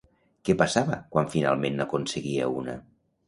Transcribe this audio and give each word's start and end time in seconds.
Què 0.47 0.53
passava 0.61 0.97
quan 1.17 1.29
finalment 1.35 1.77
n'aconseguia 1.81 2.51
una? 2.63 2.77